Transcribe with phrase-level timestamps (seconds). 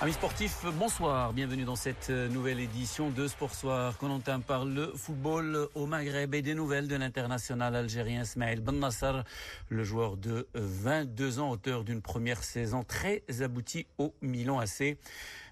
[0.00, 1.32] Amis sportifs, bonsoir.
[1.32, 3.98] Bienvenue dans cette euh, nouvelle édition de Sport Soir.
[3.98, 8.78] Qu'on entend par le football au Maghreb et des nouvelles de l'international algérien Smaïl Ben
[8.78, 9.24] Nassar,
[9.68, 14.98] le joueur de 22 ans, auteur d'une première saison très aboutie au Milan AC.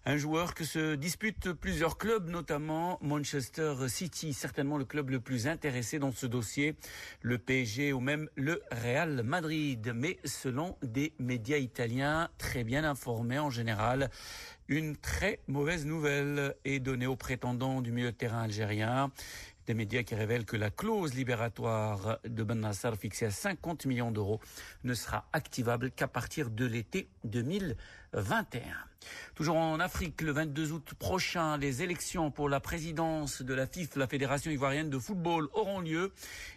[0.09, 5.49] Un joueur que se disputent plusieurs clubs, notamment Manchester City, certainement le club le plus
[5.49, 6.77] intéressé dans ce dossier,
[7.23, 9.93] le PSG ou même le Real Madrid.
[9.97, 14.09] Mais selon des médias italiens très bien informés en général,
[14.69, 19.11] une très mauvaise nouvelle est donnée aux prétendants du milieu de terrain algérien.
[19.67, 24.13] Des médias qui révèlent que la clause libératoire de Ben Nassar fixée à 50 millions
[24.13, 24.41] d'euros
[24.85, 27.09] ne sera activable qu'à partir de l'été
[28.17, 28.63] 2021.
[29.35, 33.95] Toujours en Afrique, le 22 août prochain, les élections pour la présidence de la FIF,
[33.97, 36.13] la Fédération ivoirienne de football, auront lieu.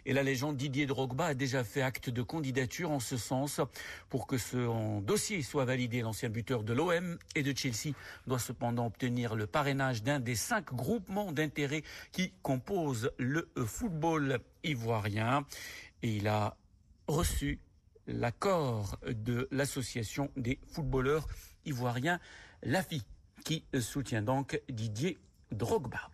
[0.06, 3.60] Et la légende Didier Drogba a déjà fait acte de candidature en ce sens
[4.08, 6.00] pour que son dossier soit validé.
[6.00, 7.94] L'ancien buteur de l'OM et de Chelsea
[8.26, 15.44] doit cependant obtenir le parrainage d'un des cinq groupements d'intérêt qui composent le football ivoirien.
[16.02, 16.56] Et il a
[17.06, 17.60] reçu
[18.06, 21.28] l'accord de l'association des footballeurs
[21.64, 22.20] ivoiriens,
[22.62, 23.02] l'AFI,
[23.44, 25.18] qui soutient donc Didier
[25.50, 26.10] Drogba.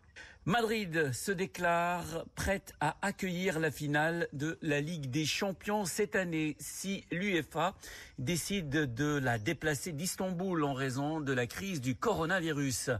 [0.48, 6.56] Madrid se déclare prête à accueillir la finale de la Ligue des Champions cette année
[6.60, 7.74] si l'UEFA
[8.20, 12.90] décide de la déplacer d'Istanbul en raison de la crise du coronavirus.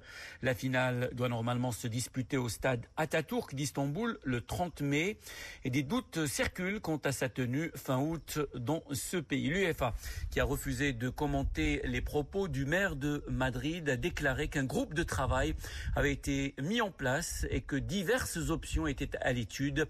[0.43, 5.17] La finale doit normalement se disputer au stade Atatürk d'Istanbul le 30 mai
[5.63, 9.51] et des doutes circulent quant à sa tenue fin août dans ce pays.
[9.51, 9.95] L'UEFA,
[10.33, 14.95] qui a refusé de commenter les propos du maire de Madrid, a déclaré qu'un groupe
[14.95, 15.55] de travail
[15.95, 19.89] avait été mis en place et que diverses options étaient à l'étude.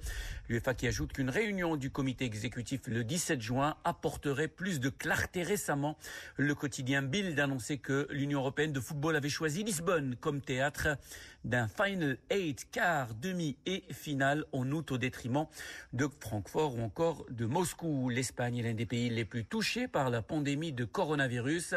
[0.48, 5.42] L'UEFA qui ajoute qu'une réunion du comité exécutif le 17 juin apporterait plus de clarté
[5.42, 5.96] récemment.
[6.36, 10.98] Le quotidien Bild annonçait que l'Union européenne de football avait choisi Lisbonne comme théâtre
[11.46, 15.46] d'un Final 8, quart, demi et finale en août au détriment
[15.92, 18.08] de Francfort ou encore de Moscou.
[18.08, 21.74] L'Espagne est l'un des pays les plus touchés par la pandémie de coronavirus.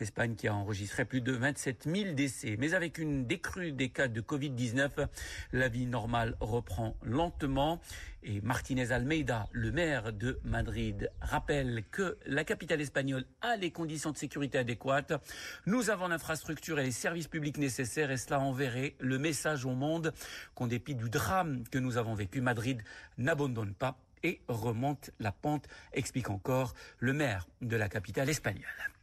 [0.00, 2.56] L'Espagne qui a enregistré plus de 27 000 décès.
[2.58, 5.05] Mais avec une décrue des cas de Covid-19,
[5.52, 7.80] la vie normale reprend lentement
[8.22, 14.10] et Martinez Almeida, le maire de Madrid, rappelle que la capitale espagnole a les conditions
[14.10, 15.12] de sécurité adéquates.
[15.66, 20.12] Nous avons l'infrastructure et les services publics nécessaires et cela enverrait le message au monde
[20.54, 22.82] qu'en dépit du drame que nous avons vécu, Madrid
[23.16, 28.95] n'abandonne pas et remonte la pente, explique encore le maire de la capitale espagnole.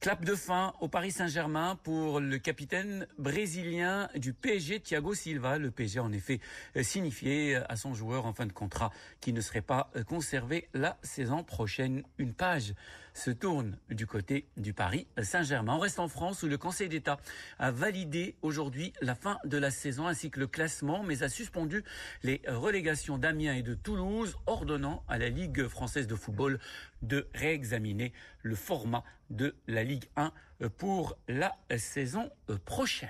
[0.00, 5.58] Clap de fin au Paris Saint-Germain pour le capitaine brésilien du PSG, Thiago Silva.
[5.58, 6.40] Le PSG en effet
[6.74, 10.68] euh, signifié à son joueur en fin de contrat qu'il ne serait pas euh, conservé
[10.72, 12.02] la saison prochaine.
[12.16, 12.72] Une page
[13.14, 15.74] se tourne du côté du Paris Saint-Germain.
[15.74, 17.18] On reste en France où le Conseil d'État
[17.58, 21.84] a validé aujourd'hui la fin de la saison ainsi que le classement, mais a suspendu
[22.22, 26.58] les relégations d'Amiens et de Toulouse, ordonnant à la Ligue française de football
[27.02, 28.12] de réexaminer
[28.42, 30.32] le format de la Ligue 1
[30.76, 32.30] pour la saison
[32.64, 33.08] prochaine.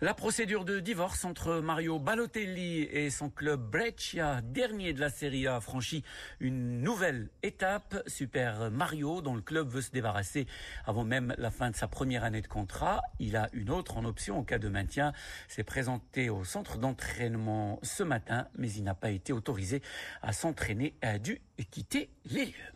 [0.00, 5.46] La procédure de divorce entre Mario Balotelli et son club Breccia, dernier de la Serie
[5.46, 6.04] A, franchit
[6.40, 8.02] une nouvelle étape.
[8.06, 10.46] Super Mario, dont le club veut se débarrasser
[10.84, 13.02] avant même la fin de sa première année de contrat.
[13.18, 15.12] Il a une autre en option en cas de maintien.
[15.48, 19.82] S'est présenté au centre d'entraînement ce matin, mais il n'a pas été autorisé
[20.22, 21.40] à s'entraîner et a dû
[21.70, 22.75] quitter les lieux.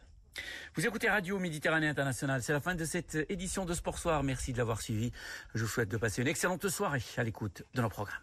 [0.75, 2.43] Vous écoutez Radio Méditerranée Internationale.
[2.43, 4.23] C'est la fin de cette édition de Sport Soir.
[4.23, 5.13] Merci de l'avoir suivi.
[5.55, 8.23] Je vous souhaite de passer une excellente soirée à l'écoute de nos programmes.